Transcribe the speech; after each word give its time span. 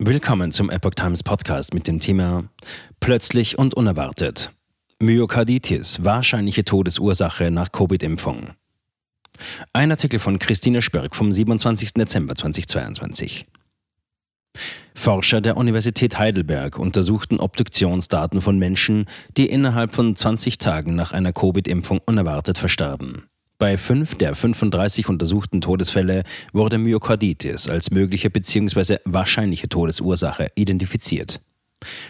Willkommen 0.00 0.52
zum 0.52 0.70
Epoch 0.70 0.94
Times 0.94 1.24
Podcast 1.24 1.74
mit 1.74 1.88
dem 1.88 1.98
Thema 1.98 2.44
Plötzlich 3.00 3.58
und 3.58 3.74
unerwartet. 3.74 4.52
Myokarditis, 5.00 6.04
wahrscheinliche 6.04 6.64
Todesursache 6.64 7.50
nach 7.50 7.72
Covid-Impfung. 7.72 8.50
Ein 9.72 9.90
Artikel 9.90 10.20
von 10.20 10.38
Christina 10.38 10.82
Spörk 10.82 11.16
vom 11.16 11.32
27. 11.32 11.94
Dezember 11.94 12.36
2022. 12.36 13.46
Forscher 14.94 15.40
der 15.40 15.56
Universität 15.56 16.16
Heidelberg 16.16 16.78
untersuchten 16.78 17.40
Obduktionsdaten 17.40 18.40
von 18.40 18.56
Menschen, 18.56 19.06
die 19.36 19.46
innerhalb 19.46 19.96
von 19.96 20.14
20 20.14 20.58
Tagen 20.58 20.94
nach 20.94 21.10
einer 21.10 21.32
Covid-Impfung 21.32 21.98
unerwartet 22.06 22.56
verstarben. 22.56 23.24
Bei 23.58 23.76
fünf 23.76 24.14
der 24.14 24.36
35 24.36 25.08
untersuchten 25.08 25.60
Todesfälle 25.60 26.22
wurde 26.52 26.78
Myokarditis 26.78 27.68
als 27.68 27.90
mögliche 27.90 28.30
bzw. 28.30 28.98
wahrscheinliche 29.04 29.68
Todesursache 29.68 30.46
identifiziert. 30.54 31.40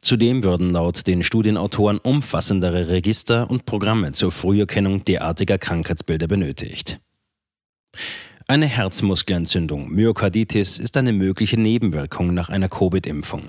Zudem 0.00 0.44
würden 0.44 0.70
laut 0.70 1.08
den 1.08 1.24
Studienautoren 1.24 1.98
umfassendere 1.98 2.90
Register 2.90 3.50
und 3.50 3.66
Programme 3.66 4.12
zur 4.12 4.30
Früherkennung 4.30 5.04
derartiger 5.04 5.58
Krankheitsbilder 5.58 6.28
benötigt. 6.28 7.00
Eine 8.48 8.66
Herzmuskelentzündung, 8.66 9.90
Myokarditis, 9.90 10.78
ist 10.78 10.96
eine 10.96 11.12
mögliche 11.12 11.60
Nebenwirkung 11.60 12.34
nach 12.34 12.48
einer 12.48 12.68
Covid-Impfung. 12.68 13.42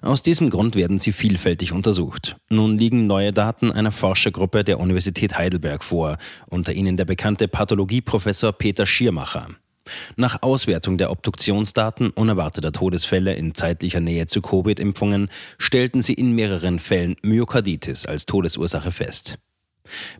Aus 0.00 0.22
diesem 0.22 0.48
Grund 0.48 0.74
werden 0.74 0.98
sie 0.98 1.12
vielfältig 1.12 1.72
untersucht. 1.72 2.36
Nun 2.48 2.78
liegen 2.78 3.06
neue 3.06 3.32
Daten 3.32 3.70
einer 3.70 3.90
Forschergruppe 3.90 4.64
der 4.64 4.80
Universität 4.80 5.36
Heidelberg 5.36 5.84
vor, 5.84 6.16
unter 6.48 6.72
ihnen 6.72 6.96
der 6.96 7.04
bekannte 7.04 7.46
Pathologieprofessor 7.46 8.52
Peter 8.52 8.86
Schiermacher. 8.86 9.48
Nach 10.16 10.42
Auswertung 10.42 10.96
der 10.96 11.10
Obduktionsdaten 11.10 12.10
unerwarteter 12.10 12.72
Todesfälle 12.72 13.34
in 13.34 13.54
zeitlicher 13.54 14.00
Nähe 14.00 14.26
zu 14.26 14.40
Covid-Impfungen 14.40 15.28
stellten 15.58 16.00
sie 16.00 16.14
in 16.14 16.32
mehreren 16.32 16.78
Fällen 16.78 17.16
Myokarditis 17.22 18.06
als 18.06 18.26
Todesursache 18.26 18.92
fest. 18.92 19.38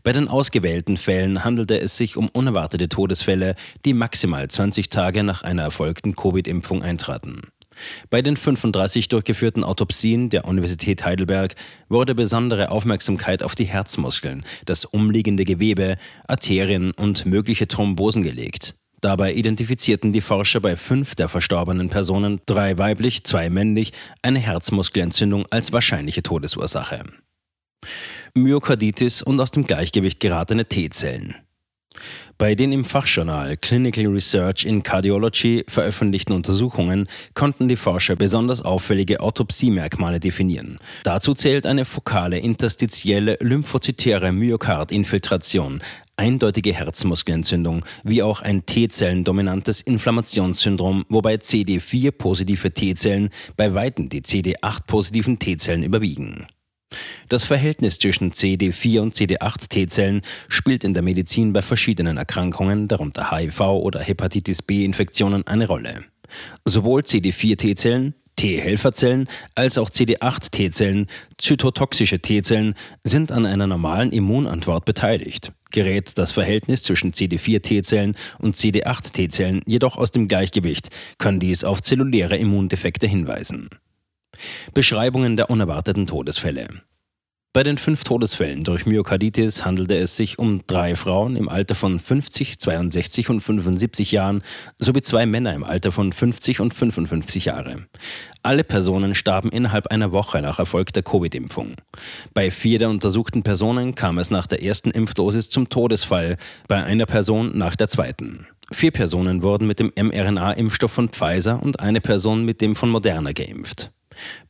Bei 0.03 0.13
den 0.13 0.29
ausgewählten 0.29 0.97
Fällen 0.97 1.45
handelte 1.45 1.81
es 1.81 1.97
sich 1.97 2.17
um 2.17 2.29
unerwartete 2.29 2.89
Todesfälle, 2.89 3.55
die 3.85 3.95
maximal 3.95 4.49
20 4.49 4.91
Tage 4.91 5.23
nach 5.23 5.43
einer 5.43 5.63
erfolgten 5.63 6.17
Covid-Impfung 6.17 6.83
eintraten. 6.83 7.43
Bei 8.11 8.23
den 8.23 8.37
35 8.37 9.09
durchgeführten 9.09 9.65
Autopsien 9.65 10.31
der 10.31 10.47
Universität 10.47 11.05
Heidelberg 11.05 11.55
wurde 11.89 12.15
besondere 12.15 12.71
Aufmerksamkeit 12.71 13.43
auf 13.43 13.55
die 13.55 13.65
Herzmuskeln, 13.65 14.45
das 14.67 14.85
umliegende 14.85 15.45
Gewebe, 15.45 15.97
Arterien 16.27 16.93
und 16.93 17.27
mögliche 17.27 17.69
Thrombosen 17.69 18.23
gelegt. 18.23 18.75
Dabei 19.01 19.33
identifizierten 19.35 20.13
die 20.13 20.21
Forscher 20.21 20.61
bei 20.61 20.77
fünf 20.77 21.17
der 21.17 21.29
verstorbenen 21.29 21.89
Personen, 21.89 22.41
drei 22.47 22.79
weiblich, 22.79 23.25
zwei 23.25 23.51
männlich, 23.51 23.93
eine 24.23 24.39
Herzmuskelentzündung 24.39 25.47
als 25.51 25.73
wahrscheinliche 25.73 26.23
Todesursache. 26.23 27.03
Myokarditis 28.35 29.23
und 29.23 29.41
aus 29.41 29.51
dem 29.51 29.67
Gleichgewicht 29.67 30.19
geratene 30.19 30.65
T-Zellen. 30.65 31.35
Bei 32.39 32.55
den 32.55 32.73
im 32.73 32.85
Fachjournal 32.85 33.57
Clinical 33.59 34.07
Research 34.07 34.65
in 34.65 34.83
Cardiology 34.83 35.65
veröffentlichten 35.69 36.35
Untersuchungen 36.35 37.07
konnten 37.35 37.69
die 37.69 37.77
Forscher 37.77 38.17
besonders 38.17 38.63
auffällige 38.63 39.21
Autopsiemerkmale 39.21 40.19
definieren. 40.19 40.79
Dazu 41.05 41.35
zählt 41.35 41.67
eine 41.67 41.85
fokale 41.85 42.39
interstitielle 42.39 43.37
lymphozytäre 43.41 44.33
Myokardinfiltration, 44.33 45.83
eindeutige 46.17 46.73
Herzmuskelentzündung, 46.73 47.85
wie 48.03 48.23
auch 48.23 48.41
ein 48.41 48.65
T-Zellen-dominantes 48.65 49.83
Inflammationssyndrom, 49.83 51.05
wobei 51.11 51.35
CD4-positive 51.35 52.73
T-Zellen 52.73 53.29
bei 53.57 53.75
weitem 53.75 54.09
die 54.09 54.23
CD8-positiven 54.23 55.39
T-Zellen 55.39 55.83
überwiegen. 55.83 56.47
Das 57.29 57.45
Verhältnis 57.45 57.98
zwischen 57.98 58.33
CD4 58.33 59.01
und 59.01 59.15
CD8 59.15 59.69
T-Zellen 59.69 60.23
spielt 60.48 60.85
in 60.85 60.95
der 60.95 61.03
Medizin 61.03 61.53
bei 61.53 61.63
verschiedenen 61.63 62.17
Erkrankungen, 62.17 62.89
darunter 62.89 63.30
HIV 63.30 63.61
oder 63.61 64.01
Hepatitis 64.01 64.63
B-Infektionen, 64.63 65.47
eine 65.47 65.67
Rolle. 65.67 66.05
Sowohl 66.64 67.03
CD4 67.03 67.57
T-Zellen, 67.57 68.14
T-Helferzellen 68.36 69.29
als 69.55 69.79
auch 69.79 69.91
CD8 69.91 70.51
T-Zellen, 70.51 71.07
zytotoxische 71.39 72.20
T-Zellen, 72.20 72.75
sind 73.05 73.30
an 73.30 73.47
einer 73.47 73.67
normalen 73.67 74.11
Immunantwort 74.11 74.85
beteiligt. 74.85 75.53
Gerät 75.70 76.19
das 76.19 76.33
Verhältnis 76.33 76.83
zwischen 76.83 77.13
CD4 77.13 77.63
T-Zellen 77.63 78.17
und 78.39 78.57
CD8 78.57 79.13
T-Zellen 79.13 79.61
jedoch 79.67 79.97
aus 79.97 80.11
dem 80.11 80.29
Gleichgewicht, 80.29 80.89
kann 81.19 81.41
dies 81.41 81.64
auf 81.64 81.83
zelluläre 81.83 82.36
Immundefekte 82.36 83.07
hinweisen. 83.07 83.69
Beschreibungen 84.75 85.37
der 85.37 85.51
unerwarteten 85.51 86.07
Todesfälle. 86.07 86.69
Bei 87.55 87.65
den 87.65 87.77
fünf 87.77 88.03
Todesfällen 88.03 88.65
durch 88.65 88.87
Myokarditis 88.87 89.67
handelte 89.67 89.95
es 89.98 90.17
sich 90.17 90.39
um 90.39 90.67
drei 90.67 90.97
Frauen 90.97 91.37
im 91.37 91.51
Alter 91.51 91.75
von 91.75 91.98
50, 91.98 92.59
62 92.59 93.29
und 93.29 93.42
75 93.42 94.11
Jahren 94.11 94.42
sowie 94.79 95.03
zwei 95.03 95.27
Männer 95.27 95.53
im 95.53 95.63
Alter 95.63 95.92
von 95.92 96.15
50 96.15 96.61
und 96.61 96.73
55 96.73 97.45
Jahre. 97.45 97.85
Alle 98.42 98.65
Personen 98.65 99.15
starben 99.15 99.51
innerhalb 99.51 99.89
einer 99.89 100.13
Woche 100.13 100.41
nach 100.41 100.61
Erfolg 100.61 100.95
der 100.95 101.03
Covid-Impfung. 101.03 101.75
Bei 102.33 102.51
vier 102.51 102.79
der 102.79 102.89
untersuchten 102.89 103.42
Personen 103.42 103.95
kam 103.95 104.17
es 104.17 104.31
nach 104.31 104.47
der 104.47 104.63
ersten 104.63 104.91
Impfdosis 104.91 105.51
zum 105.51 105.69
Todesfall, 105.69 106.39
bei 106.69 106.83
einer 106.83 107.05
Person 107.05 107.59
nach 107.59 107.77
der 107.77 107.89
zweiten. 107.89 108.47
Vier 108.71 108.92
Personen 108.92 109.42
wurden 109.42 109.67
mit 109.67 109.79
dem 109.79 109.92
mRNA-Impfstoff 109.95 110.91
von 110.91 111.11
Pfizer 111.11 111.63
und 111.63 111.81
eine 111.81 112.01
Person 112.01 112.47
mit 112.47 112.63
dem 112.63 112.77
von 112.77 112.89
Moderna 112.89 113.33
geimpft. 113.33 113.91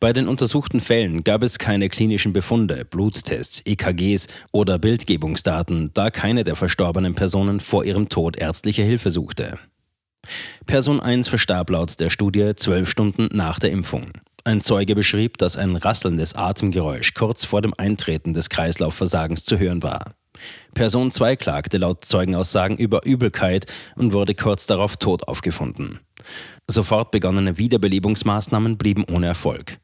Bei 0.00 0.12
den 0.12 0.28
untersuchten 0.28 0.80
Fällen 0.80 1.24
gab 1.24 1.42
es 1.42 1.58
keine 1.58 1.88
klinischen 1.88 2.32
Befunde, 2.32 2.84
Bluttests, 2.84 3.62
EKGs 3.64 4.28
oder 4.52 4.78
Bildgebungsdaten, 4.78 5.90
da 5.94 6.10
keine 6.10 6.44
der 6.44 6.56
verstorbenen 6.56 7.14
Personen 7.14 7.60
vor 7.60 7.84
ihrem 7.84 8.08
Tod 8.08 8.36
ärztliche 8.36 8.82
Hilfe 8.82 9.10
suchte. 9.10 9.58
Person 10.66 11.00
1 11.00 11.28
verstarb 11.28 11.70
laut 11.70 11.98
der 12.00 12.10
Studie 12.10 12.52
zwölf 12.56 12.88
Stunden 12.88 13.28
nach 13.32 13.58
der 13.58 13.70
Impfung. 13.70 14.12
Ein 14.44 14.60
Zeuge 14.60 14.94
beschrieb, 14.94 15.38
dass 15.38 15.56
ein 15.56 15.76
rasselndes 15.76 16.34
Atemgeräusch 16.34 17.14
kurz 17.14 17.44
vor 17.44 17.62
dem 17.62 17.74
Eintreten 17.76 18.34
des 18.34 18.48
Kreislaufversagens 18.48 19.44
zu 19.44 19.58
hören 19.58 19.82
war. 19.82 20.14
Person 20.74 21.12
2 21.12 21.36
klagte 21.36 21.78
laut 21.78 22.04
Zeugenaussagen 22.04 22.76
über 22.76 23.04
Übelkeit 23.04 23.66
und 23.96 24.12
wurde 24.12 24.34
kurz 24.34 24.66
darauf 24.66 24.96
tot 24.96 25.28
aufgefunden. 25.28 26.00
Sofort 26.68 27.10
begonnene 27.10 27.58
Wiederbelebungsmaßnahmen 27.58 28.78
blieben 28.78 29.04
ohne 29.10 29.26
Erfolg. 29.26 29.78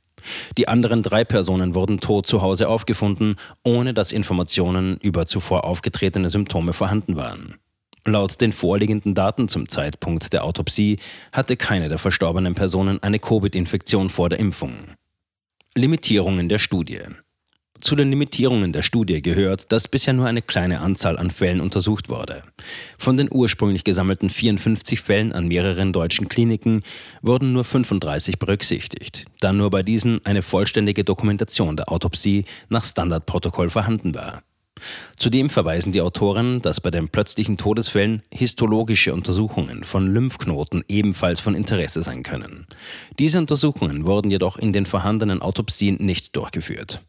Die 0.56 0.69
anderen 0.69 1.03
drei 1.03 1.25
Personen 1.25 1.75
wurden 1.75 2.00
tot 2.00 2.26
zu 2.26 2.42
Hause 2.42 2.69
aufgefunden, 2.69 3.37
ohne 3.62 3.94
dass 3.94 4.12
Informationen 4.12 4.98
über 4.98 5.26
zuvor 5.26 5.64
aufgetretene 5.64 6.28
Symptome 6.28 6.72
vorhanden 6.72 7.16
waren. 7.16 7.56
Laut 8.04 8.41
den 8.41 8.53
vorliegenden 8.53 9.14
Daten 9.14 9.48
zum 9.48 9.69
Zeitpunkt 9.69 10.32
der 10.32 10.44
Autopsie 10.44 10.98
hatte 11.32 11.56
keine 11.56 11.88
der 11.88 11.98
verstorbenen 11.98 12.54
Personen 12.54 13.03
eine 13.03 13.19
Covid-Infektion 13.19 14.08
vor 14.08 14.28
der 14.28 14.38
Impfung. 14.38 14.72
Limitierungen 15.75 16.48
der 16.48 16.58
Studie. 16.58 17.00
Zu 17.80 17.94
den 17.94 18.10
Limitierungen 18.10 18.72
der 18.72 18.82
Studie 18.82 19.22
gehört, 19.22 19.70
dass 19.70 19.86
bisher 19.86 20.12
nur 20.12 20.26
eine 20.26 20.42
kleine 20.42 20.80
Anzahl 20.80 21.16
an 21.16 21.30
Fällen 21.30 21.60
untersucht 21.60 22.08
wurde. 22.08 22.42
Von 22.98 23.16
den 23.16 23.28
ursprünglich 23.30 23.84
gesammelten 23.84 24.30
54 24.30 25.00
Fällen 25.00 25.32
an 25.32 25.46
mehreren 25.46 25.92
deutschen 25.92 26.28
Kliniken 26.28 26.82
wurden 27.22 27.52
nur 27.52 27.64
35 27.64 28.38
berücksichtigt, 28.38 29.26
da 29.40 29.52
nur 29.52 29.70
bei 29.70 29.82
diesen 29.82 30.24
eine 30.26 30.42
vollständige 30.42 31.04
Dokumentation 31.04 31.76
der 31.76 31.90
Autopsie 31.92 32.44
nach 32.68 32.84
Standardprotokoll 32.84 33.70
vorhanden 33.70 34.14
war. 34.14 34.42
Zudem 35.16 35.50
verweisen 35.50 35.92
die 35.92 36.00
Autoren, 36.00 36.62
dass 36.62 36.80
bei 36.80 36.90
den 36.90 37.08
plötzlichen 37.08 37.56
Todesfällen 37.56 38.22
histologische 38.32 39.12
Untersuchungen 39.12 39.84
von 39.84 40.06
Lymphknoten 40.06 40.84
ebenfalls 40.88 41.40
von 41.40 41.54
Interesse 41.54 42.02
sein 42.02 42.22
können. 42.22 42.66
Diese 43.18 43.38
Untersuchungen 43.38 44.06
wurden 44.06 44.30
jedoch 44.30 44.56
in 44.56 44.72
den 44.72 44.86
vorhandenen 44.86 45.42
Autopsien 45.42 45.96
nicht 45.96 46.36
durchgeführt. 46.36 47.00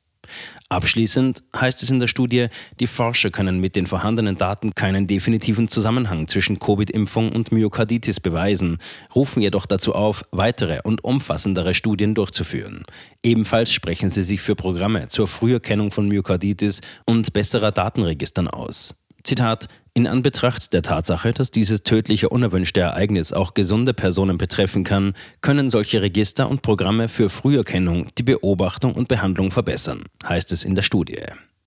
Abschließend 0.71 1.41
heißt 1.55 1.81
es 1.81 1.89
in 1.89 1.99
der 1.99 2.05
Studie, 2.05 2.47
die 2.79 2.85
Forscher 2.85 3.31
können 3.31 3.59
mit 3.59 3.75
den 3.75 3.87
vorhandenen 3.87 4.35
Daten 4.35 4.75
keinen 4.75 5.07
definitiven 5.07 5.67
Zusammenhang 5.67 6.27
zwischen 6.27 6.59
Covid-Impfung 6.59 7.31
und 7.31 7.51
Myokarditis 7.51 8.19
beweisen, 8.19 8.77
rufen 9.15 9.41
jedoch 9.41 9.65
dazu 9.65 9.95
auf, 9.95 10.25
weitere 10.29 10.81
und 10.83 11.03
umfassendere 11.03 11.73
Studien 11.73 12.13
durchzuführen. 12.13 12.83
Ebenfalls 13.23 13.71
sprechen 13.71 14.11
sie 14.11 14.21
sich 14.21 14.41
für 14.41 14.55
Programme 14.55 15.07
zur 15.07 15.27
Früherkennung 15.27 15.89
von 15.91 16.07
Myokarditis 16.07 16.81
und 17.03 17.33
besserer 17.33 17.71
Datenregistern 17.71 18.47
aus. 18.47 18.93
Zitat 19.23 19.69
in 19.99 20.07
Anbetracht 20.07 20.71
der 20.71 20.81
Tatsache, 20.81 21.33
dass 21.33 21.51
dieses 21.51 21.83
tödliche 21.83 22.29
unerwünschte 22.29 22.79
Ereignis 22.79 23.33
auch 23.33 23.53
gesunde 23.53 23.93
Personen 23.93 24.37
betreffen 24.37 24.85
kann, 24.85 25.13
können 25.41 25.69
solche 25.69 26.01
Register 26.01 26.49
und 26.49 26.61
Programme 26.61 27.09
für 27.09 27.29
Früherkennung 27.29 28.07
die 28.17 28.23
Beobachtung 28.23 28.93
und 28.93 29.09
Behandlung 29.09 29.51
verbessern, 29.51 30.05
heißt 30.23 30.53
es 30.53 30.63
in 30.63 30.75
der 30.75 30.83
Studie. 30.83 31.23